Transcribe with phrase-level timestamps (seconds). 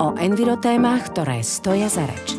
[0.00, 2.36] O envirotémach, ktoré stoja za reč.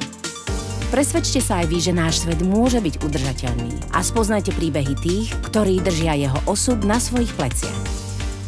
[0.90, 5.82] Presvedčte sa aj vy, že náš svet môže byť udržateľný a spoznajte príbehy tých, ktorí
[5.82, 7.80] držia jeho osud na svojich pleciach.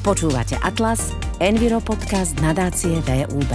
[0.01, 3.53] Počúvate Atlas, Enviro podcast nadácie VUB.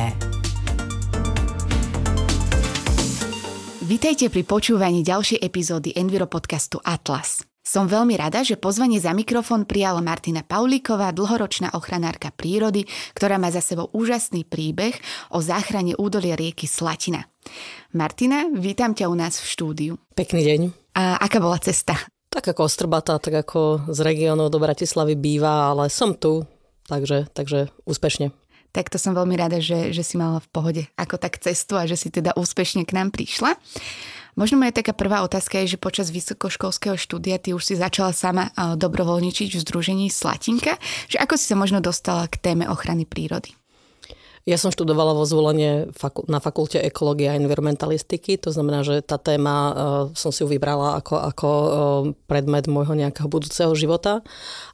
[3.91, 7.50] Vítajte pri počúvaní ďalšej epizódy Enviro podcastu Atlas.
[7.71, 12.83] Som veľmi rada, že pozvanie za mikrofón prijala Martina Paulíková, dlhoročná ochranárka prírody,
[13.15, 14.99] ktorá má za sebou úžasný príbeh
[15.31, 17.31] o záchrane údolia rieky Slatina.
[17.95, 19.93] Martina, vítam ťa u nás v štúdiu.
[20.19, 20.61] Pekný deň.
[20.99, 21.95] A aká bola cesta?
[22.27, 26.43] Tak ako ostrbata, tak ako z regiónu do Bratislavy býva, ale som tu,
[26.91, 28.35] takže, takže úspešne.
[28.71, 31.87] Tak to som veľmi rada, že, že si mala v pohode ako tak cestu a
[31.91, 33.59] že si teda úspešne k nám prišla.
[34.39, 38.55] Možno moja taká prvá otázka je, že počas vysokoškolského štúdia ty už si začala sama
[38.57, 40.79] dobrovoľničiť v združení Slatinka,
[41.11, 43.59] že ako si sa možno dostala k téme ochrany prírody?
[44.49, 45.93] Ja som študovala vo zvolenie
[46.25, 49.75] na fakulte ekológie a environmentalistiky, to znamená, že tá téma uh,
[50.17, 51.71] som si ju vybrala ako, ako uh,
[52.25, 54.25] predmet môjho nejakého budúceho života.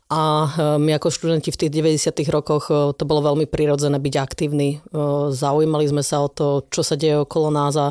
[0.07, 2.15] A uh, my ako študenti v tých 90.
[2.31, 4.79] rokoch to bolo veľmi prirodzené byť aktívni.
[5.35, 7.91] Zaujímali sme sa o to, čo sa deje okolo nás a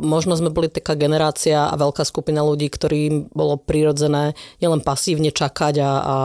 [0.00, 5.78] možno sme boli taká generácia a veľká skupina ľudí, ktorým bolo prirodzené nielen pasívne čakať
[5.78, 6.16] a, a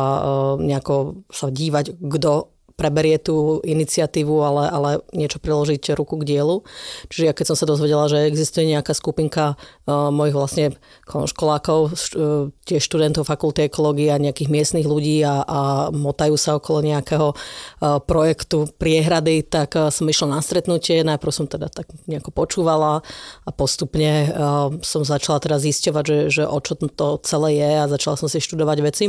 [0.58, 6.60] nejako sa dívať, kto preberie tú iniciatívu, ale, ale niečo priložiť ruku k dielu.
[7.08, 10.66] Čiže ja keď som sa dozvedela, že existuje nejaká skupinka uh, mojich vlastne
[11.08, 15.60] školákov, uh, tiež študentov fakulty ekológie a nejakých miestnych ľudí a, a
[15.96, 21.00] motajú sa okolo nejakého uh, projektu priehrady, tak uh, som išla na stretnutie.
[21.08, 23.00] Najprv som teda tak nejako počúvala
[23.48, 27.88] a postupne uh, som začala teda zisťovať, že, že o čo to celé je a
[27.88, 29.06] začala som si študovať veci.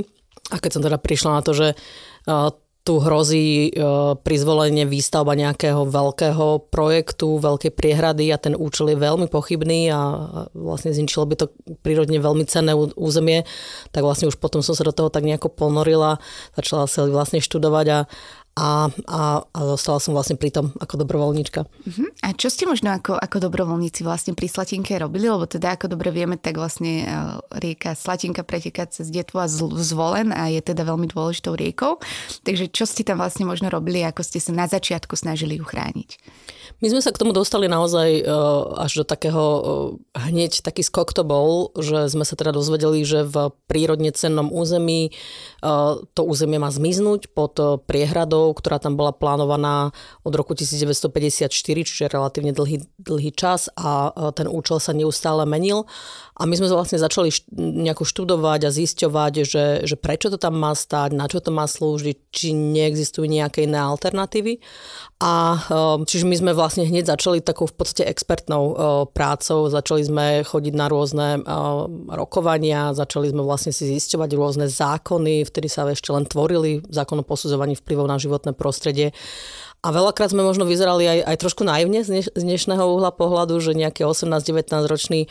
[0.55, 1.75] A keď som teda prišla na to, že
[2.87, 3.71] tu hrozí e,
[4.15, 10.01] pri zvolenie výstavba nejakého veľkého projektu, veľkej priehrady a ten účel je veľmi pochybný a
[10.55, 11.47] vlastne zničilo by to
[11.83, 13.43] prírodne veľmi cenné územie,
[13.91, 16.23] tak vlastne už potom som sa do toho tak nejako ponorila,
[16.55, 17.99] začala sa vlastne študovať a,
[18.57, 21.61] a, a, a zostala som vlastne pri tom ako dobrovoľníčka.
[21.69, 22.09] Uh-huh.
[22.25, 25.29] A čo ste možno ako, ako dobrovoľníci vlastne pri Slatinke robili?
[25.29, 27.07] Lebo teda ako dobre vieme, tak vlastne e,
[27.53, 32.01] rieka Slatinka preteká cez Detvu a Zvolen a je teda veľmi dôležitou riekou.
[32.49, 36.17] Takže čo ste tam vlastne možno robili, ako ste sa na začiatku snažili ju chrániť?
[36.85, 38.23] My sme sa k tomu dostali naozaj e,
[38.77, 39.61] až do takého e,
[40.13, 45.13] hneď taký skok to bol, že sme sa teda dozvedeli, že v prírodne cennom území
[46.15, 47.59] to územie má zmiznúť pod
[47.91, 49.91] priehradou ktorá tam bola plánovaná
[50.23, 55.85] od roku 1954, čiže relatívne dlhý, dlhý čas a ten účel sa neustále menil.
[56.37, 60.77] A my sme vlastne začali nejako študovať a zisťovať, že, že prečo to tam má
[60.77, 64.61] stať, na čo to má slúžiť, či neexistujú nejaké iné alternatívy.
[65.17, 65.57] A
[66.05, 68.77] čiže my sme vlastne hneď začali takou v podstate expertnou
[69.17, 71.41] prácou, začali sme chodiť na rôzne
[72.13, 77.25] rokovania, začali sme vlastne si zisťovať rôzne zákony, vtedy sa ešte len tvorili zákon o
[77.25, 79.17] posudzovaní vplyvov na životné prostredie.
[79.87, 84.03] A veľakrát sme možno vyzerali aj, aj trošku naivne z, dnešného uhla pohľadu, že nejaké
[84.03, 85.31] 18-19 roční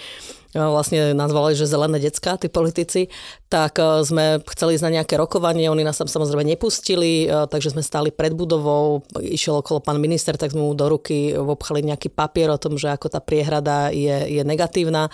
[0.56, 3.12] vlastne nazvali, že zelené decka, tí politici,
[3.52, 7.76] tak e, sme chceli ísť na nejaké rokovanie, oni nás tam samozrejme nepustili, e, takže
[7.76, 12.08] sme stáli pred budovou, išiel okolo pán minister, tak sme mu do ruky obchali nejaký
[12.08, 15.12] papier o tom, že ako tá priehrada je, je negatívna.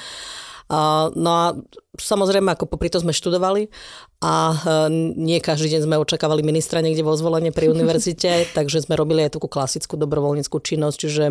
[1.11, 1.45] No a
[1.99, 3.67] samozrejme, ako popri to sme študovali
[4.23, 4.55] a
[5.19, 9.35] nie každý deň sme očakávali ministra niekde vo zvolenie pri univerzite, takže sme robili aj
[9.35, 11.25] takú klasickú dobrovoľníckú činnosť, čiže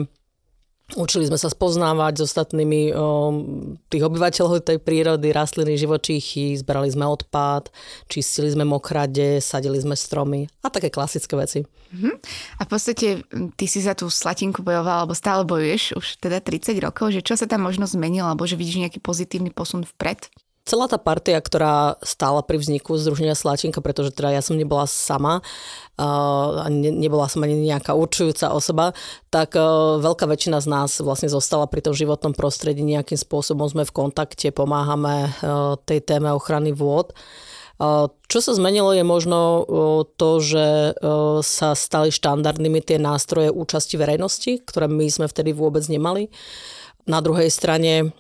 [0.99, 3.31] Učili sme sa spoznávať s ostatnými o,
[3.87, 7.71] tých obyvateľov tej prírody, rastliny, živočíchy, zberali sme odpad,
[8.11, 11.63] čistili sme mokrade, sadili sme stromy a také klasické veci.
[11.63, 12.15] Uh-huh.
[12.59, 13.23] A v podstate
[13.59, 17.35] ty si za tú slatinku bojovala, alebo stále bojuješ už teda 30 rokov, že čo
[17.35, 20.31] sa tam možno zmenilo, alebo že vidíš nejaký pozitívny posun vpred?
[20.71, 25.43] Celá tá partia, ktorá stála pri vzniku Združenia Slačinka, pretože teda ja som nebola sama
[25.99, 28.95] a nebola som ani nejaká určujúca osoba,
[29.35, 29.59] tak
[29.99, 34.55] veľká väčšina z nás vlastne zostala pri tom životnom prostredí, nejakým spôsobom sme v kontakte,
[34.55, 35.35] pomáhame
[35.91, 37.11] tej téme ochrany vôd.
[38.29, 39.65] Čo sa zmenilo je možno
[40.21, 40.95] to, že
[41.41, 46.29] sa stali štandardnými tie nástroje účasti verejnosti, ktoré my sme vtedy vôbec nemali.
[47.09, 48.13] Na druhej strane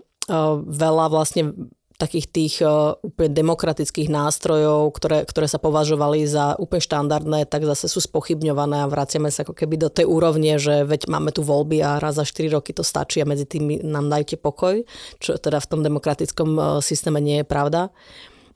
[0.64, 1.53] veľa vlastne
[2.00, 7.93] takých tých uh, úplne demokratických nástrojov, ktoré, ktoré sa považovali za úplne štandardné, tak zase
[7.93, 11.85] sú spochybňované a vraciame sa ako keby do tej úrovne, že veď máme tu voľby
[11.85, 14.81] a raz za 4 roky to stačí a medzi tým nám dajte pokoj,
[15.20, 17.93] čo teda v tom demokratickom uh, systéme nie je pravda.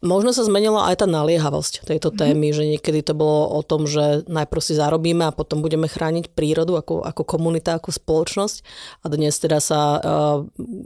[0.05, 2.17] Možno sa zmenila aj tá naliehavosť tejto mhm.
[2.20, 2.58] témy, mm-hmm.
[2.61, 6.76] že niekedy to bolo o tom, že najprv si zarobíme a potom budeme chrániť prírodu
[6.76, 8.56] ako, ako komunita, ako spoločnosť.
[9.00, 10.00] A dnes teda sa uh,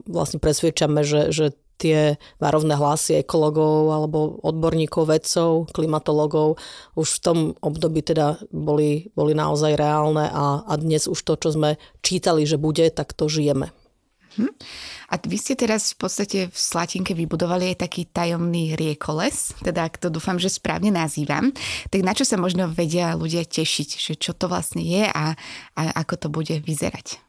[0.06, 1.46] vlastne presvedčame, že, že
[1.78, 6.58] tie varovné hlasy ekologov alebo odborníkov, vedcov, klimatologov
[6.98, 11.54] už v tom období teda boli, boli naozaj reálne a, a dnes už to, čo
[11.54, 13.70] sme čítali, že bude, tak to žijeme.
[14.38, 14.54] Hm.
[15.10, 19.98] A vy ste teraz v podstate v Slatinke vybudovali aj taký tajomný riekoles, teda ak
[19.98, 21.50] to dúfam, že správne nazývam.
[21.90, 25.34] Tak na čo sa možno vedia ľudia tešiť, že čo to vlastne je a,
[25.74, 27.27] a ako to bude vyzerať?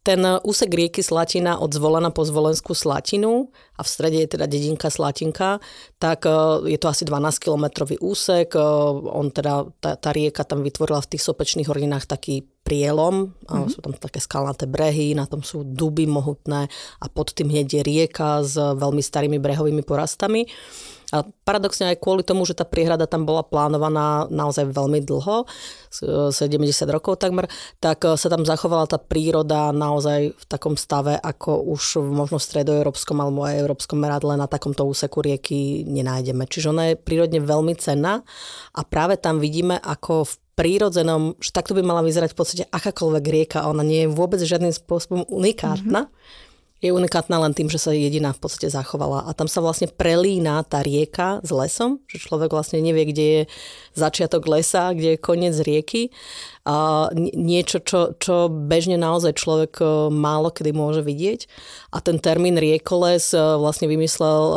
[0.00, 4.88] Ten úsek rieky Slatina od Zvolena po Zvolenskú Slatinu a v strede je teda dedinka
[4.88, 5.60] Slatinka,
[6.00, 6.32] tak e,
[6.72, 8.56] je to asi 12-kilometrový úsek.
[8.56, 8.64] E,
[9.12, 13.68] on teda, tá, tá rieka tam vytvorila v tých sopečných horninách taký prielom, mm-hmm.
[13.68, 17.82] sú tam také skalnaté brehy, na tom sú duby mohutné a pod tým hneď je
[17.84, 20.48] rieka s veľmi starými brehovými porastami.
[21.10, 25.42] A paradoxne aj kvôli tomu, že tá priehrada tam bola plánovaná naozaj veľmi dlho,
[25.90, 26.30] 70
[26.94, 27.50] rokov takmer,
[27.82, 32.38] tak e, sa tam zachovala tá príroda naozaj v takom stave, ako už v možno
[32.38, 36.46] stredoeurópskom alebo aj európskom meradle na takomto úseku rieky nenájdeme.
[36.46, 38.22] Čiže ona je prírodne veľmi cenná
[38.70, 43.24] a práve tam vidíme, ako v prírodzenom, že takto by mala vyzerať v podstate akákoľvek
[43.26, 46.06] rieka, ona nie je vôbec žiadnym spôsobom unikátna.
[46.06, 46.49] Mm-hmm
[46.80, 49.28] je unikátna len tým, že sa jediná v podstate zachovala.
[49.28, 53.42] A tam sa vlastne prelína tá rieka s lesom, že človek vlastne nevie, kde je
[53.92, 56.08] začiatok lesa, kde je koniec rieky.
[56.64, 61.48] A niečo, čo, čo bežne naozaj človek e, málo kedy môže vidieť.
[61.92, 64.56] A ten termín riekoles e, vlastne vymyslel e,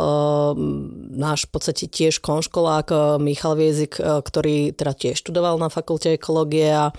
[1.16, 6.92] náš v podstate tiež konškolák Michal Viezik, ktorý teda tiež študoval na fakulte ekológie a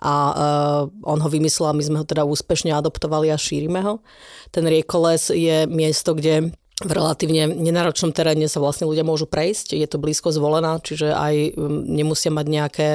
[0.00, 4.02] a uh, on ho vymyslel a my sme ho teda úspešne adoptovali a šírime ho.
[4.50, 9.78] Ten riekoles je miesto, kde v relatívne nenáročnom teréne sa vlastne ľudia môžu prejsť.
[9.78, 12.88] Je to blízko zvolená, čiže aj um, nemusia mať nejaké,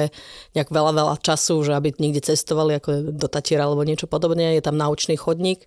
[0.52, 4.52] nejak veľa, veľa času, že aby niekde cestovali, ako do Tatiera alebo niečo podobne.
[4.52, 5.64] Je tam naučný chodník.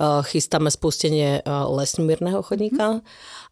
[0.00, 3.04] Uh, chystáme spustenie uh, lesmírneho chodníka.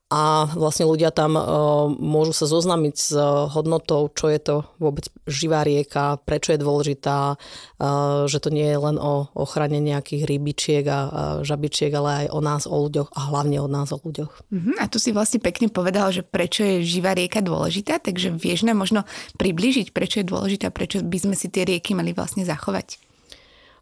[0.09, 1.45] A vlastne ľudia tam uh,
[1.93, 3.13] môžu sa zoznámiť s
[3.53, 8.79] hodnotou, čo je to vôbec živá rieka, prečo je dôležitá, uh, že to nie je
[8.81, 10.99] len o ochrane nejakých rybičiek a
[11.45, 14.33] žabičiek, ale aj o nás, o ľuďoch a hlavne o nás, o ľuďoch.
[14.49, 14.75] Uh-huh.
[14.81, 18.81] A tu si vlastne pekne povedal, že prečo je živá rieka dôležitá, takže vieš nám
[18.81, 19.05] možno
[19.37, 23.08] približiť, prečo je dôležitá, prečo by sme si tie rieky mali vlastne zachovať.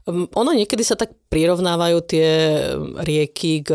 [0.07, 2.29] Hm, ono niekedy sa tak prirovnávajú tie
[3.03, 3.75] rieky k,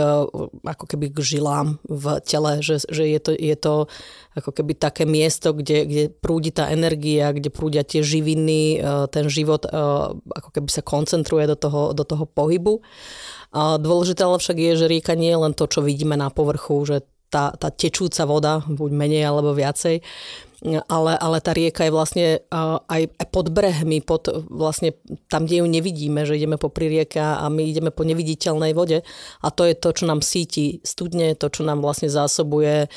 [0.63, 3.91] ako keby k žilám v tele, že, že je, to, je to
[4.39, 9.27] ako keby také miesto, kde, kde prúdi tá energia, kde prúdia tie živiny, e, ten
[9.27, 9.75] život e,
[10.31, 12.79] ako keby sa koncentruje do toho, do toho pohybu.
[13.83, 17.03] Dôležité ale však je, že rieka nie je len to, čo vidíme na povrchu, že
[17.27, 19.99] tá, tá tečúca voda, buď menej alebo viacej,
[20.61, 22.27] ale, ale tá rieka je vlastne
[22.85, 24.93] aj, pod brehmi, pod vlastne
[25.25, 29.01] tam, kde ju nevidíme, že ideme po rieke a my ideme po neviditeľnej vode
[29.41, 32.87] a to je to, čo nám síti studne, to, čo nám vlastne zásobuje e,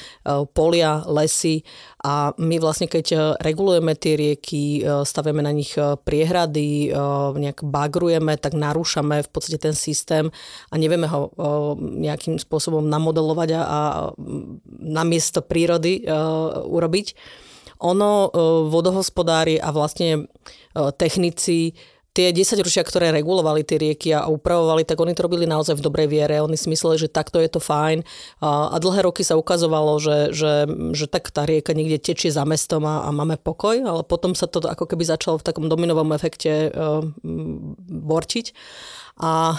[0.53, 1.65] polia, lesy
[2.05, 6.93] a my vlastne keď regulujeme tie rieky, e, stavíme na nich e, priehrady,
[7.35, 10.29] nejak bagrujeme, tak narúšame v podstate ten systém
[10.69, 11.33] a nevieme ho
[11.81, 13.79] nejakým spôsobom namodelovať a, a
[14.85, 16.05] namiesto prírody
[16.69, 17.07] urobiť.
[17.85, 18.29] Ono, e,
[18.73, 20.21] vodohospodári a vlastne e,
[20.97, 21.77] technici
[22.15, 25.83] tie 10 ročia, ktoré regulovali tie rieky a upravovali, tak oni to robili naozaj v
[25.83, 26.39] dobrej viere.
[26.39, 28.07] Oni si mysleli, že takto je to fajn.
[28.39, 32.87] A dlhé roky sa ukazovalo, že, že, že tak tá rieka niekde tečie za mestom
[32.87, 36.71] a, a máme pokoj, ale potom sa to ako keby začalo v takom dominovom efekte
[36.71, 37.03] uh,
[37.91, 38.55] borčiť.
[39.15, 39.59] A e,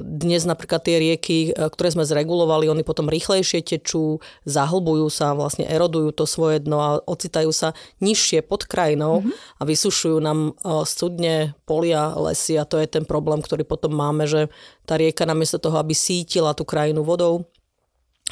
[0.00, 5.68] dnes napríklad tie rieky, e, ktoré sme zregulovali, oni potom rýchlejšie tečú, zahlbujú sa, vlastne
[5.68, 9.60] erodujú to svoje dno a ocitajú sa nižšie pod krajinou mm-hmm.
[9.60, 14.24] a vysušujú nám e, studne, polia, lesy a to je ten problém, ktorý potom máme,
[14.24, 14.48] že
[14.88, 17.44] tá rieka namiesto toho, aby sítila tú krajinu vodou,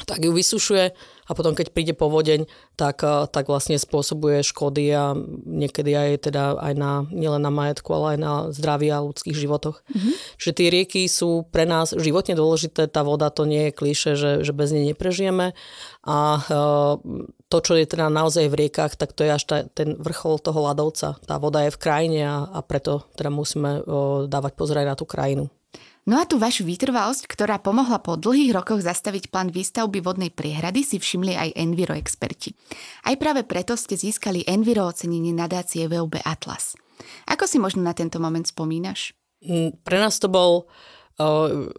[0.03, 0.91] tak ju vysušuje
[1.25, 5.15] a potom keď príde povodeň, tak, eh, tak vlastne spôsobuje škody a
[5.47, 9.81] niekedy aj teda aj na, nielen na majetku, ale aj na zdraví a ľudských životoch.
[9.87, 10.13] Mm-hmm.
[10.37, 14.31] Čiže tie rieky sú pre nás životne dôležité, tá voda to nie je kliše, že,
[14.43, 15.55] že bez nej neprežijeme
[16.03, 16.93] a eh,
[17.45, 20.59] to, čo je teda naozaj v riekach, tak to je až ta, ten vrchol toho
[20.65, 21.15] ľadovca.
[21.23, 23.83] Tá voda je v krajine a, a preto teda musíme eh,
[24.27, 25.47] dávať pozor aj na tú krajinu.
[26.05, 30.85] No a tú vašu vytrvalosť, ktorá pomohla po dlhých rokoch zastaviť plán výstavby vodnej priehrady,
[30.85, 32.53] si všimli aj Enviro experti.
[33.09, 36.77] Aj práve preto ste získali Enviro ocenenie nadácie VUB Atlas.
[37.25, 39.17] Ako si možno na tento moment spomínaš?
[39.41, 40.69] Mm, pre nás to bol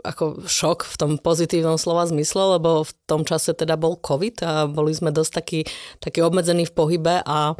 [0.01, 4.65] ako šok v tom pozitívnom slova zmysle, lebo v tom čase teda bol COVID a
[4.65, 5.61] boli sme dosť takí,
[6.01, 7.53] takí obmedzení v pohybe a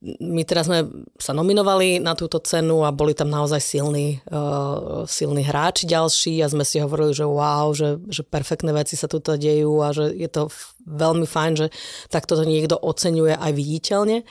[0.00, 0.88] my teraz sme
[1.20, 6.48] sa nominovali na túto cenu a boli tam naozaj silní, uh, silní hráči ďalší a
[6.48, 10.28] sme si hovorili, že wow, že, že perfektné veci sa tu dejú a že je
[10.32, 10.48] to
[10.88, 11.66] veľmi fajn, že
[12.08, 14.24] takto to niekto oceňuje aj viditeľne.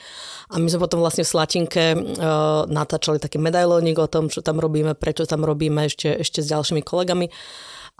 [0.50, 4.58] A my sme potom vlastne v Slatinke uh, natáčali taký medailónik o tom, čo tam
[4.58, 7.30] robíme, prečo tam robíme ešte, ešte s ďalšími kolegami.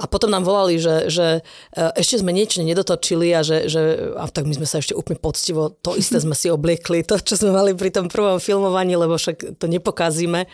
[0.00, 1.45] A potom nám volali, že, že
[1.76, 5.21] e, ešte sme niečo nedotočili a že, že a tak my sme sa ešte úplne
[5.21, 9.21] poctivo, to isté sme si obliekli, to, čo sme mali pri tom prvom filmovaní, lebo
[9.21, 10.49] však to nepokazíme.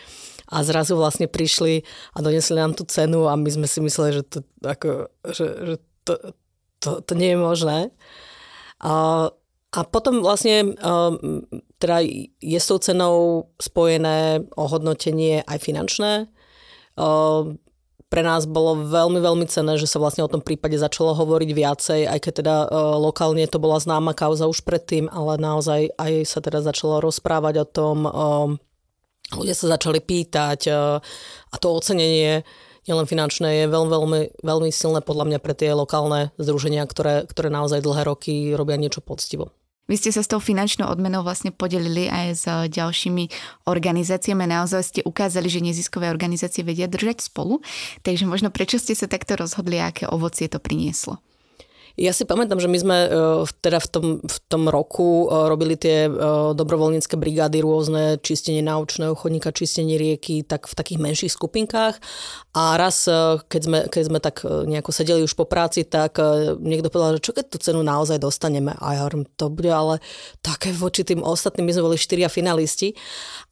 [0.47, 1.83] A zrazu vlastne prišli
[2.15, 5.75] a donesli nám tú cenu a my sme si mysleli, že to, ako, že, že
[6.07, 6.13] to,
[6.79, 7.77] to, to nie je možné.
[8.79, 9.27] A,
[9.75, 10.71] a potom vlastne
[11.83, 11.97] teda
[12.39, 13.15] je s tou cenou
[13.59, 16.31] spojené ohodnotenie aj finančné
[18.07, 22.01] pre nás bolo veľmi, veľmi cenné, že sa vlastne o tom prípade začalo hovoriť viacej,
[22.07, 26.39] aj keď teda uh, lokálne to bola známa kauza už predtým, ale naozaj aj sa
[26.39, 28.47] teda začalo rozprávať o tom, uh,
[29.35, 31.03] ľudia sa začali pýtať uh,
[31.51, 32.47] a to ocenenie
[32.87, 37.51] nielen finančné je veľmi, veľmi, veľmi silné podľa mňa pre tie lokálne združenia, ktoré, ktoré
[37.51, 39.51] naozaj dlhé roky robia niečo poctivo.
[39.87, 43.31] Vy ste sa s tou finančnou odmenou vlastne podelili aj s ďalšími
[43.65, 44.43] organizáciami.
[44.43, 47.63] Naozaj ste ukázali, že neziskové organizácie vedia držať spolu.
[48.03, 51.23] Takže možno prečo ste sa takto rozhodli a aké ovocie to prinieslo?
[51.97, 53.09] Ja si pamätám, že my sme e,
[53.57, 56.11] teda v tom, v tom roku e, robili tie e,
[56.53, 61.97] dobrovoľnícke brigády rôzne, čistenie naučného chodníka, čistenie rieky, tak v takých menších skupinkách.
[62.53, 63.05] A raz,
[63.49, 66.17] keď sme, keď sme tak nejako sedeli už po práci, tak
[66.57, 68.73] niekto povedal, že čo keď tú cenu naozaj dostaneme.
[68.81, 70.01] A ja hovorím, to bude ale
[70.41, 72.97] také voči tým ostatným, my sme boli štyria finalisti.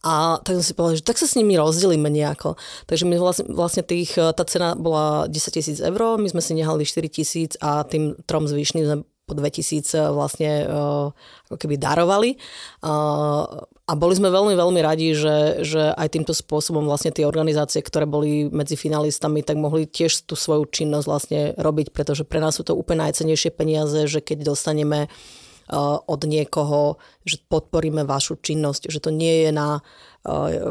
[0.02, 2.58] A tak som si povedal, že tak sa s nimi rozdelíme nejako.
[2.90, 6.82] Takže my vlastne, vlastne tých, tá cena bola 10 tisíc eur, my sme si nehali
[6.82, 11.10] 4 tisíc a tým trom zvyšným sme po 2000 vlastne uh,
[11.50, 12.38] ako keby darovali.
[12.84, 17.82] Uh, a boli sme veľmi, veľmi radi, že, že aj týmto spôsobom vlastne tie organizácie,
[17.82, 22.58] ktoré boli medzi finalistami, tak mohli tiež tú svoju činnosť vlastne robiť, pretože pre nás
[22.58, 28.94] sú to úplne najcenejšie peniaze, že keď dostaneme uh, od niekoho, že podporíme vašu činnosť,
[28.94, 30.15] že to nie je na Eh,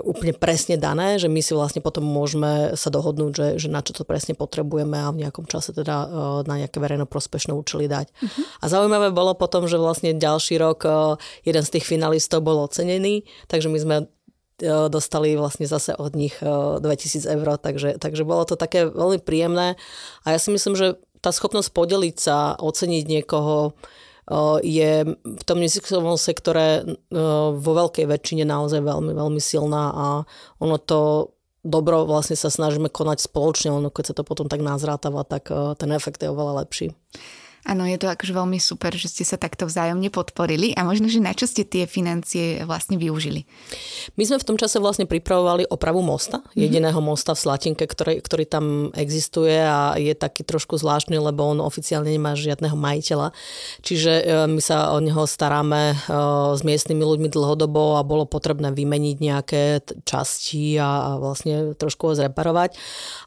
[0.02, 3.94] úplne presne dané, že my si vlastne potom môžeme sa dohodnúť, že, že na čo
[3.94, 6.08] to presne potrebujeme a v nejakom čase teda eh,
[6.50, 8.10] na nejaké verejno prospešné účely dať.
[8.10, 8.42] Uh-huh.
[8.60, 10.94] A zaujímavé bolo potom, že vlastne ďalší rok eh,
[11.46, 13.96] jeden z tých finalistov bol ocenený, takže my sme
[14.62, 19.74] dostali vlastne zase od nich 2000 eur, takže, takže bolo to také veľmi príjemné
[20.22, 23.74] a ja si myslím, že tá schopnosť podeliť sa, oceniť niekoho,
[24.64, 26.96] je v tom neziskovom sektore
[27.54, 30.06] vo veľkej väčšine naozaj veľmi, veľmi silná a
[30.60, 31.32] ono to
[31.64, 35.48] dobro vlastne sa snažíme konať spoločne, ono keď sa to potom tak nazrátava, tak
[35.80, 36.92] ten efekt je oveľa lepší.
[37.64, 41.24] Áno, je to akože veľmi super, že ste sa takto vzájomne podporili a možno, že
[41.24, 43.48] na čo ste tie financie vlastne využili?
[44.20, 46.60] My sme v tom čase vlastne pripravovali opravu mosta, mm-hmm.
[46.60, 51.64] jediného mosta v Slatinke, ktorý, ktorý tam existuje a je taký trošku zvláštny, lebo on
[51.64, 53.32] oficiálne nemá žiadneho majiteľa.
[53.80, 55.96] Čiže e, my sa o neho staráme e,
[56.52, 59.62] s miestnymi ľuďmi dlhodobo a bolo potrebné vymeniť nejaké
[60.04, 62.76] časti a vlastne trošku ho zreparovať.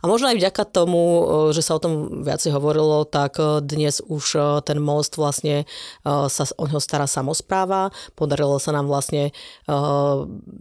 [0.01, 1.21] A možno aj vďaka tomu, e,
[1.57, 5.65] že sa o tom viacej hovorilo, tak dnes už už e, ten most vlastne e,
[6.03, 7.95] sa o neho stará samozpráva.
[8.19, 9.73] Podarilo sa nám vlastne e,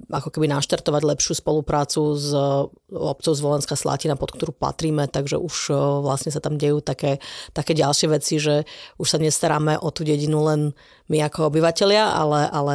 [0.06, 2.30] ako keby naštartovať lepšiu spoluprácu s
[2.94, 5.74] obcov z Volenská Slatina, pod ktorú patríme, takže už
[6.06, 7.18] vlastne sa tam dejú také,
[7.50, 8.62] také ďalšie veci, že
[9.02, 10.70] už sa nestaráme o tú dedinu len
[11.10, 12.72] my ako obyvateľia, ale, ale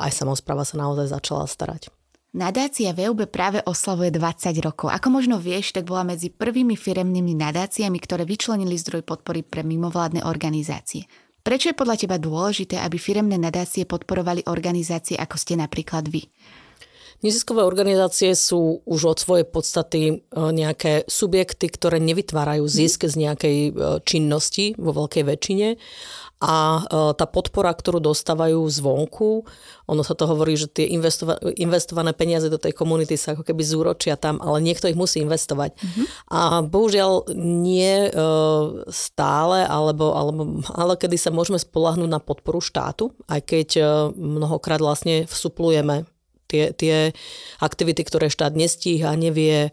[0.00, 1.99] aj samozpráva sa naozaj začala starať.
[2.30, 4.94] Nadácia VUB práve oslavuje 20 rokov.
[4.94, 10.22] Ako možno vieš, tak bola medzi prvými firemnými nadáciami, ktoré vyčlenili zdroj podpory pre mimovládne
[10.22, 11.10] organizácie.
[11.42, 16.30] Prečo je podľa teba dôležité, aby firemné nadácie podporovali organizácie ako ste napríklad vy?
[17.20, 23.56] Neziskové organizácie sú už od svojej podstaty e, nejaké subjekty, ktoré nevytvárajú zisk z nejakej
[23.58, 23.70] e,
[24.06, 25.68] činnosti vo veľkej väčšine
[26.40, 26.82] a e,
[27.20, 29.44] tá podpora, ktorú dostávajú zvonku,
[29.84, 33.60] ono sa to hovorí, že tie investova- investované peniaze do tej komunity sa ako keby
[33.60, 35.76] zúročia tam, ale niekto ich musí investovať.
[35.76, 36.06] Mm-hmm.
[36.32, 38.10] A bohužiaľ nie e,
[38.88, 43.82] stále, alebo, alebo ale kedy sa môžeme spolahnúť na podporu štátu, aj keď e,
[44.16, 46.08] mnohokrát vlastne vsuplujeme
[46.50, 46.96] tie, tie
[47.62, 49.70] aktivity, ktoré štát nestíha, nevie,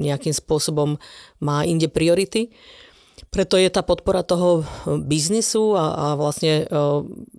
[0.00, 0.96] nejakým spôsobom
[1.44, 2.48] má inde priority.
[3.32, 6.68] Preto je tá podpora toho biznisu a, a vlastne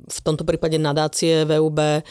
[0.09, 2.01] v tomto prípade nadácie VUB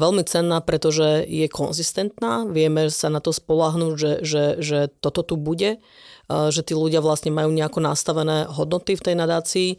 [0.00, 2.48] veľmi cenná, pretože je konzistentná.
[2.48, 5.76] Vieme sa na to spolahnúť, že, že, že toto tu bude,
[6.24, 9.70] že tí ľudia vlastne majú nejako nastavené hodnoty v tej nadácii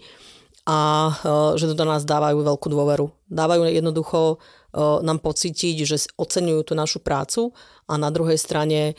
[0.69, 1.09] a
[1.57, 3.09] že do nás dávajú veľkú dôveru.
[3.33, 4.37] Dávajú jednoducho
[4.77, 7.49] nám pocítiť, že oceňujú tú našu prácu
[7.89, 8.93] a na druhej strane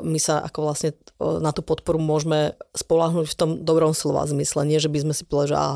[0.00, 4.64] my sa ako vlastne na tú podporu môžeme spolahnuť v tom dobrom slova zmysle.
[4.64, 5.70] Nie, že by sme si povedali, že á,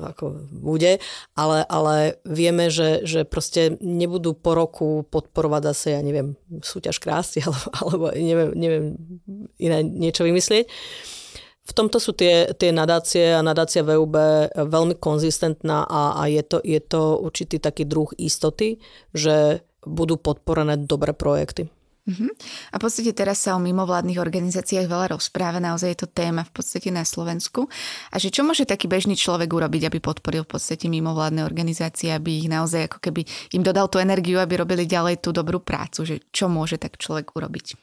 [0.00, 0.92] ako bude,
[1.36, 6.32] ale, ale vieme, že, že proste nebudú po roku podporovať zase, ja neviem,
[6.64, 8.84] súťaž krásy alebo, alebo neviem, neviem
[9.60, 10.64] iné niečo vymyslieť.
[11.60, 14.16] V tomto sú tie, tie nadácie a nadácia VUB
[14.58, 18.82] veľmi konzistentná a, a je, to, je to určitý taký druh istoty,
[19.14, 21.70] že budú podporené dobré projekty.
[22.08, 22.32] Uh-huh.
[22.72, 26.52] A v podstate teraz sa o mimovládnych organizáciách veľa rozpráva, naozaj je to téma v
[26.56, 27.68] podstate na Slovensku.
[28.10, 32.40] A že čo môže taký bežný človek urobiť, aby podporil v podstate mimovládne organizácie, aby
[32.40, 36.16] ich naozaj ako keby im dodal tú energiu, aby robili ďalej tú dobrú prácu, že
[36.32, 37.76] čo môže tak človek urobiť?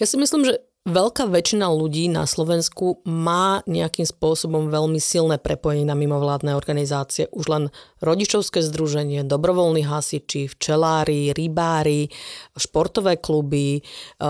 [0.00, 5.88] Ja si myslím, že Veľká väčšina ľudí na Slovensku má nejakým spôsobom veľmi silné prepojenie
[5.88, 7.24] na mimovládne organizácie.
[7.32, 7.64] Už len
[8.04, 12.12] rodičovské združenie, dobrovoľní hasiči, včelári, rybári,
[12.52, 14.24] športové kluby, eh,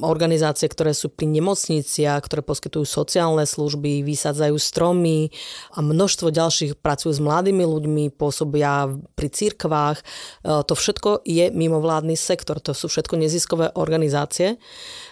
[0.00, 5.28] organizácie, ktoré sú pri nemocniciach, ktoré poskytujú sociálne služby, vysadzajú stromy
[5.76, 10.00] a množstvo ďalších pracujú s mladými ľuďmi, pôsobia pri cirkvách.
[10.00, 14.56] Eh, to všetko je mimovládny sektor, to sú všetko neziskové organizácie.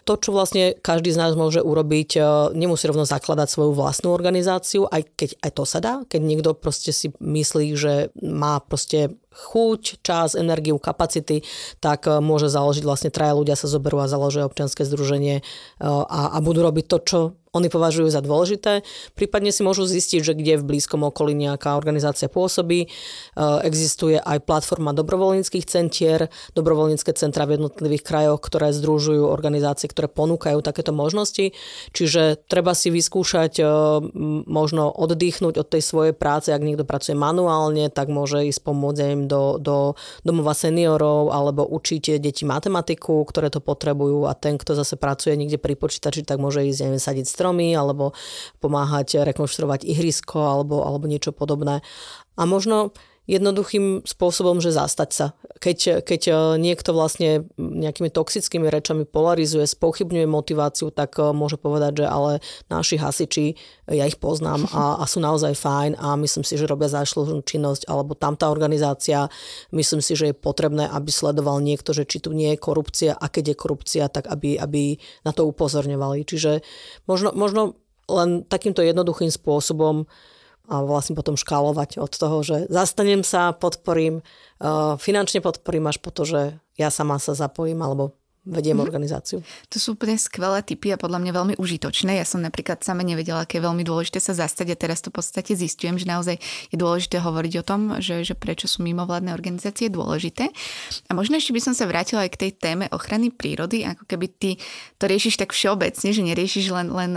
[0.02, 2.20] To, čo vlastne každý z nás môže urobiť, e,
[2.58, 6.90] nemusí rovno zakladať svoju vlastnú organizáciu, aj keď aj to sa dá, keď niekto proste
[6.90, 11.42] si myslí, že má proste chuť, čas, energiu, kapacity,
[11.80, 15.42] tak e, môže založiť vlastne traja ľudia sa zoberú a založia občianske združenie e,
[15.82, 17.18] a, a budú robiť to, čo
[17.52, 18.80] oni považujú za dôležité.
[19.12, 22.86] Prípadne si môžu zistiť, že kde v blízkom okolí nejaká organizácia pôsobí.
[22.86, 22.88] E,
[23.68, 30.64] existuje aj platforma dobrovoľníckých centier, dobrovoľnícke centra v jednotlivých krajoch, ktoré združujú organizácie, ktoré ponúkajú
[30.64, 31.52] takéto možnosti.
[31.92, 33.60] Čiže treba si vyskúšať
[34.48, 36.48] možno oddychnúť od tej svojej práce.
[36.52, 42.42] Ak niekto pracuje manuálne, tak môže ísť pomôcť do, do domova seniorov alebo učiť deti
[42.46, 46.80] matematiku, ktoré to potrebujú a ten, kto zase pracuje niekde pri počítači, tak môže ísť
[46.86, 48.16] neviem, sadiť stromy alebo
[48.62, 51.84] pomáhať rekonštruovať ihrisko alebo, alebo niečo podobné.
[52.36, 52.96] A možno
[53.30, 55.26] jednoduchým spôsobom, že zastať sa.
[55.62, 62.02] Keď, keď e, niekto vlastne nejakými toxickými rečami polarizuje, spochybňuje motiváciu, tak e, môže povedať,
[62.02, 63.54] že ale naši hasiči,
[63.86, 67.86] ja ich poznám a, a sú naozaj fajn a myslím si, že robia zášľužnú činnosť,
[67.86, 69.30] alebo tamtá organizácia,
[69.70, 73.30] myslím si, že je potrebné, aby sledoval niekto, že či tu nie je korupcia a
[73.30, 76.26] keď je korupcia, tak aby, aby na to upozorňovali.
[76.26, 76.66] Čiže
[77.06, 77.78] možno, možno
[78.10, 80.10] len takýmto jednoduchým spôsobom
[80.70, 86.14] a vlastne potom škálovať od toho, že zastanem sa, podporím, eh, finančne podporím až po
[86.14, 86.40] to, že
[86.78, 88.88] ja sama sa zapojím alebo vediem mm-hmm.
[88.90, 89.38] organizáciu.
[89.70, 92.18] To sú úplne skvelé typy a podľa mňa veľmi užitočné.
[92.18, 95.22] Ja som napríklad sama nevedela, aké je veľmi dôležité sa zastať a teraz to v
[95.22, 96.42] podstate zistujem, že naozaj
[96.74, 100.50] je dôležité hovoriť o tom, že, že prečo sú mimovládne organizácie dôležité.
[101.06, 104.26] A možno ešte by som sa vrátila aj k tej téme ochrany prírody, ako keby
[104.26, 104.50] ty
[104.98, 107.12] to riešiš tak všeobecne, že neriešiš len, len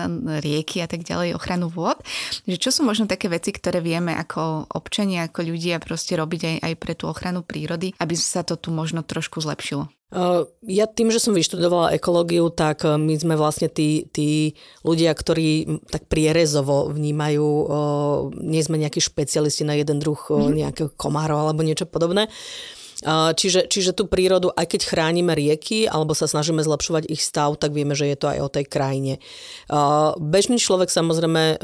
[0.45, 1.97] rieky a tak ďalej, ochranu vôd.
[2.45, 6.55] Že čo sú možno také veci, ktoré vieme ako občania, ako ľudia proste robiť aj,
[6.69, 9.89] aj pre tú ochranu prírody, aby sa to tu možno trošku zlepšilo?
[10.65, 14.55] Ja tým, že som vyštudovala ekológiu, tak my sme vlastne tí, tí
[14.87, 17.49] ľudia, ktorí tak prierezovo vnímajú,
[18.39, 20.55] nie sme nejakí špecialisti na jeden druh mhm.
[20.55, 22.31] nejakého komárov alebo niečo podobné.
[23.35, 27.75] Čiže, čiže tú prírodu, aj keď chránime rieky alebo sa snažíme zlepšovať ich stav, tak
[27.75, 29.13] vieme, že je to aj o tej krajine.
[30.15, 31.59] Bežný človek samozrejme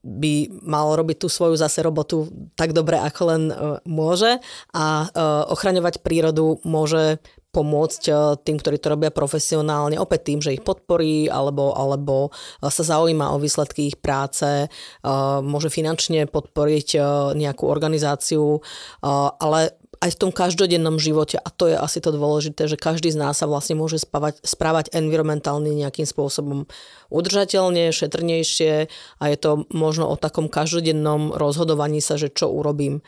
[0.00, 3.42] by mal robiť tú svoju zase robotu tak dobre, ako len
[3.84, 4.40] môže
[4.72, 5.12] a
[5.52, 7.20] ochraňovať prírodu môže
[7.54, 12.66] pomôcť eh, tým, ktorí to robia profesionálne, opäť tým, že ich podporí alebo, alebo eh,
[12.66, 16.98] sa zaujíma o výsledky ich práce, eh, môže finančne podporiť
[17.36, 18.58] nejakú organizáciu,
[19.02, 23.20] ale aj v tom každodennom živote, a to je asi to dôležité, že každý z
[23.20, 26.68] nás sa vlastne môže spávať, správať environmentálne nejakým spôsobom
[27.08, 33.00] udržateľne, šetrnejšie a je to možno o takom každodennom rozhodovaní sa, že čo urobím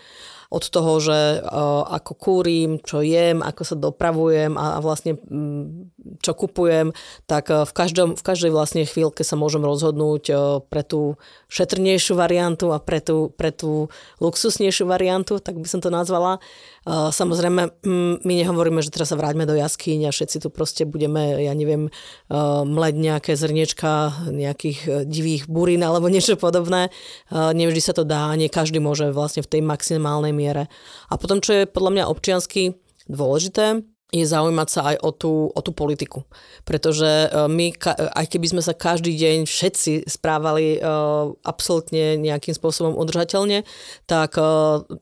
[0.51, 1.43] od toho, že
[1.91, 5.19] ako kúrim, čo jem, ako sa dopravujem a, vlastne
[6.23, 6.95] čo kupujem,
[7.27, 10.25] tak v, každom, v každej vlastne chvíľke sa môžem rozhodnúť
[10.71, 11.19] pre tú
[11.51, 13.91] šetrnejšiu variantu a pre tú, pre tú
[14.23, 16.39] luxusnejšiu variantu, tak by som to nazvala.
[16.87, 17.83] Samozrejme,
[18.23, 21.91] my nehovoríme, že teraz sa vráťme do jaskyň a všetci tu proste budeme, ja neviem,
[22.63, 26.95] mleť nejaké zrniečka nejakých divých burín alebo niečo podobné.
[27.35, 30.68] Nevždy sa to dá, nie každý môže vlastne v tej maximálnej miere.
[31.09, 32.77] A potom, čo je podľa mňa občiansky
[33.09, 33.81] dôležité,
[34.14, 36.22] je zaujímať sa aj o tú, o tú politiku.
[36.62, 37.75] Pretože e, my,
[38.14, 43.66] aj keby sme sa každý deň všetci správali uh, absolútne nejakým spôsobom udržateľne,
[44.07, 44.38] tak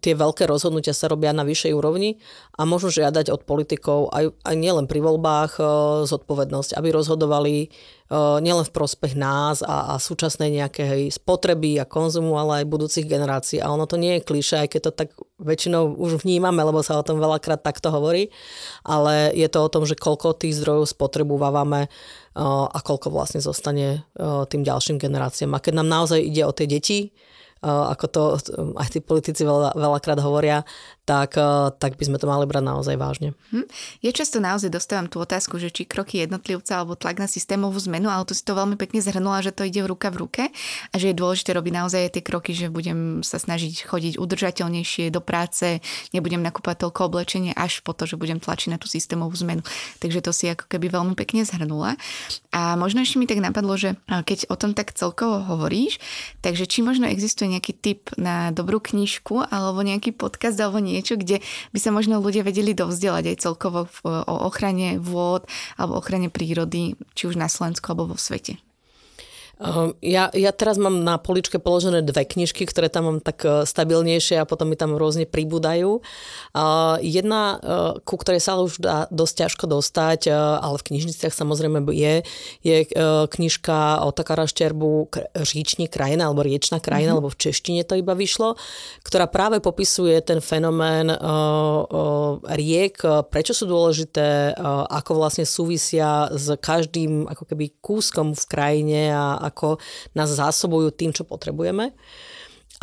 [0.00, 2.16] tie veľké rozhodnutia sa robia na vyššej úrovni
[2.56, 5.60] a možno žiadať od politikov aj, aj nielen pri voľbách
[6.08, 7.68] zodpovednosť, aby rozhodovali
[8.12, 13.64] nielen v prospech nás a, a súčasnej nejakej spotreby a konzumu, ale aj budúcich generácií.
[13.64, 15.08] A ono to nie je kliše, aj keď to tak
[15.40, 18.28] väčšinou už vnímame, lebo sa o tom veľakrát takto hovorí,
[18.84, 21.88] ale je to o tom, že koľko tých zdrojov spotrebovávame
[22.36, 24.04] a koľko vlastne zostane
[24.52, 25.56] tým ďalším generáciám.
[25.56, 27.14] A keď nám naozaj ide o tie deti,
[27.64, 28.22] ako to
[28.76, 30.60] aj tí politici veľa, veľakrát hovoria,
[31.04, 31.36] tak,
[31.76, 33.36] tak by sme to mali brať naozaj vážne.
[33.52, 33.68] Hm.
[34.00, 38.08] Ja často naozaj dostávam tú otázku, že či kroky jednotlivca alebo tlak na systémovú zmenu,
[38.08, 40.42] ale tu si to veľmi pekne zhrnula, že to ide v ruka v ruke
[40.90, 45.20] a že je dôležité robiť naozaj tie kroky, že budem sa snažiť chodiť udržateľnejšie do
[45.20, 45.84] práce,
[46.16, 49.60] nebudem nakúpať toľko oblečenie až po to, že budem tlačiť na tú systémovú zmenu.
[50.00, 52.00] Takže to si ako keby veľmi pekne zhrnula.
[52.56, 56.00] A možno ešte mi tak napadlo, že keď o tom tak celkovo hovoríš,
[56.40, 61.42] takže či možno existuje nejaký tip na dobrú knižku alebo nejaký podcast alebo niečo, kde
[61.74, 65.42] by sa možno ľudia vedeli dovzdelať aj celkovo o ochrane vôd
[65.74, 68.62] alebo ochrane prírody, či už na Slovensku alebo vo svete.
[70.02, 74.42] Ja, ja teraz mám na poličke položené dve knižky, ktoré tam mám tak e, stabilnejšie
[74.42, 76.02] a potom mi tam rôzne pribúdajú.
[76.98, 77.56] Jedna, e,
[78.02, 82.26] ku ktorej sa už dá dosť ťažko dostať, e, ale v knižniciach samozrejme je,
[82.66, 82.76] je
[83.30, 87.22] knižka o Takara Šterbu Říční krajina alebo Riečná krajina, mm-hmm.
[87.22, 88.58] alebo v češtine to iba vyšlo,
[89.06, 91.14] ktorá práve popisuje ten fenomén
[92.50, 92.94] riek,
[93.30, 94.56] prečo sú dôležité,
[94.90, 99.76] ako vlastne súvisia s každým ako keby kúskom v krajine a ako
[100.16, 101.92] nás zásobujú tým, čo potrebujeme.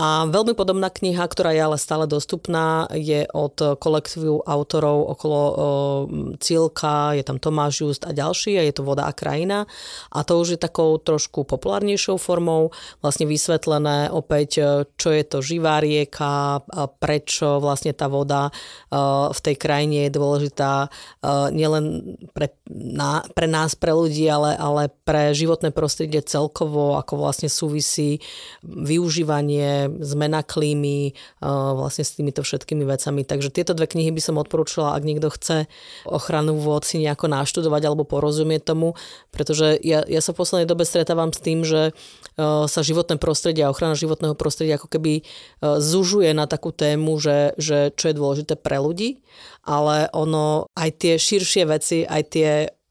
[0.01, 5.53] A veľmi podobná kniha, ktorá je ale stále dostupná, je od kolektívu autorov okolo o,
[6.41, 9.69] Cielka, je tam Tomáš Just a ďalší a je to Voda a krajina.
[10.09, 12.73] A to už je takou trošku populárnejšou formou,
[13.05, 16.65] vlastne vysvetlené opäť, e, čo je to živá rieka,
[16.97, 18.51] prečo vlastne tá voda e,
[19.29, 20.89] v tej krajine je dôležitá
[21.21, 27.21] e, nielen pre, na, pre nás, pre ľudí, ale, ale pre životné prostredie celkovo, ako
[27.21, 28.17] vlastne súvisí
[28.65, 31.11] využívanie zmena klímy,
[31.75, 33.27] vlastne s týmito všetkými vecami.
[33.27, 35.67] Takže tieto dve knihy by som odporúčala, ak niekto chce
[36.07, 38.95] ochranu vôd si nejako naštudovať alebo porozumieť tomu,
[39.33, 41.91] pretože ja, ja sa v poslednej dobe stretávam s tým, že
[42.41, 45.27] sa životné prostredie a ochrana životného prostredia ako keby
[45.61, 49.19] zužuje na takú tému, že, že čo je dôležité pre ľudí,
[49.67, 52.49] ale ono aj tie širšie veci, aj tie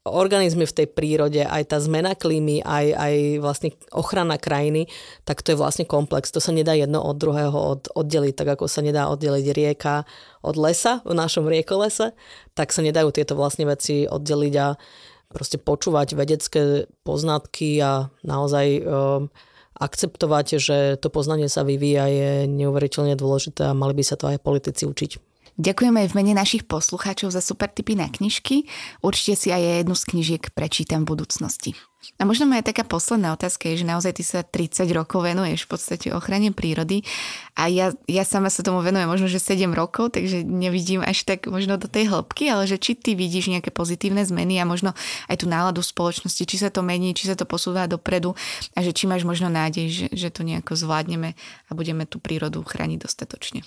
[0.09, 4.89] organizmy v tej prírode, aj tá zmena klímy, aj, aj vlastne ochrana krajiny,
[5.29, 6.33] tak to je vlastne komplex.
[6.33, 10.09] To sa nedá jedno od druhého od, oddeliť, tak ako sa nedá oddeliť rieka
[10.41, 12.17] od lesa v našom riekolese,
[12.57, 14.81] tak sa nedajú tieto vlastne veci oddeliť a
[15.29, 19.29] proste počúvať vedecké poznatky a naozaj um,
[19.77, 24.41] akceptovať, že to poznanie sa vyvíja je neuveriteľne dôležité a mali by sa to aj
[24.41, 25.30] politici učiť.
[25.61, 28.65] Ďakujeme aj v mene našich poslucháčov za super tipy na knižky.
[29.05, 31.77] Určite si aj jednu z knižiek prečítam v budúcnosti.
[32.17, 35.77] A možno moja taká posledná otázka je, že naozaj ty sa 30 rokov venuješ v
[35.77, 37.05] podstate ochrane prírody
[37.53, 41.45] a ja, ja sama sa tomu venujem možno, že 7 rokov, takže nevidím až tak
[41.45, 44.97] možno do tej hĺbky, ale že či ty vidíš nejaké pozitívne zmeny a možno
[45.29, 48.33] aj tú náladu spoločnosti, či sa to mení, či sa to posúva dopredu
[48.73, 51.37] a že či máš možno nádej, že, že to nejako zvládneme
[51.69, 53.61] a budeme tú prírodu chrániť dostatočne.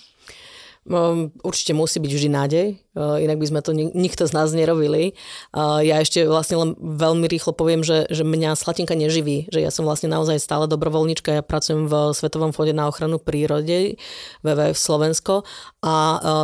[0.84, 5.16] Ehm, určite musí byť vždy nádej, ehm, inak by sme to nikto z nás nerobili.
[5.56, 9.72] Ehm, ja ešte vlastne len veľmi rýchlo poviem, že, že mňa Slatinka neživí, že ja
[9.72, 13.96] som vlastne naozaj stále dobrovoľnička, ja pracujem v Svetovom fonde na ochranu prírode
[14.44, 15.48] WWF Slovensko
[15.84, 15.96] a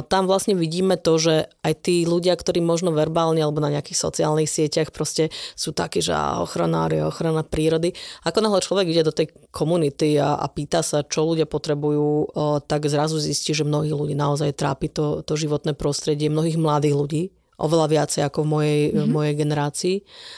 [0.08, 4.48] tam vlastne vidíme to, že aj tí ľudia, ktorí možno verbálne alebo na nejakých sociálnych
[4.48, 7.92] sieťach proste sú takí, že ochranári, ochrana prírody.
[8.24, 12.36] Ako náhle človek ide do tej komunity a, a pýta sa, čo ľudia potrebujú,
[12.68, 17.24] tak zrazu zistí, že mnohí ľudí naozaj trápi to, to životné prostredie mnohých mladých ľudí,
[17.60, 19.10] oveľa viacej ako v mojej, mm-hmm.
[19.12, 19.96] mojej generácii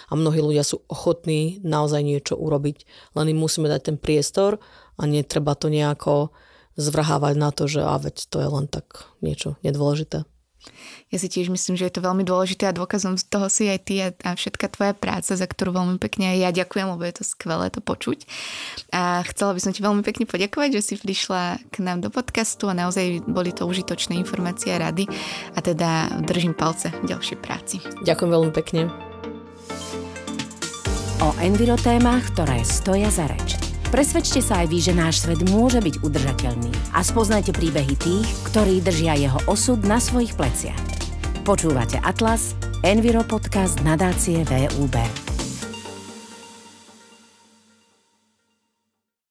[0.09, 2.87] a mnohí ľudia sú ochotní naozaj niečo urobiť.
[3.13, 4.57] Len im musíme dať ten priestor
[4.97, 6.33] a netreba to nejako
[6.79, 10.25] zvrhávať na to, že a veď to je len tak niečo nedôležité.
[11.11, 13.79] Ja si tiež myslím, že je to veľmi dôležité a dôkazom z toho si aj
[13.83, 17.15] ty a, a všetka tvoja práca, za ktorú veľmi pekne aj ja ďakujem, lebo je
[17.19, 18.23] to skvelé to počuť.
[18.95, 22.71] A chcela by som ti veľmi pekne poďakovať, že si prišla k nám do podcastu
[22.71, 25.09] a naozaj boli to užitočné informácie a rady
[25.55, 27.83] a teda držím palce v ďalšej práci.
[28.07, 28.81] Ďakujem veľmi pekne.
[31.21, 33.70] O envirotémach, ktoré stoja za reč.
[33.91, 38.79] Presvedčte sa aj vy, že náš svet môže byť udržateľný a spoznajte príbehy tých, ktorí
[38.79, 40.79] držia jeho osud na svojich pleciach.
[41.43, 42.55] Počúvate Atlas,
[42.87, 45.30] Enviro podcast nadácie VUB.